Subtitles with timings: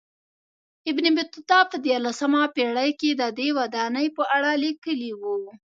[0.91, 5.21] ابن بطوطه په دیارلسمه پېړۍ کې ددې ودانۍ په اړه لیکلي و.